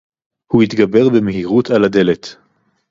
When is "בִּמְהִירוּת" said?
1.09-1.69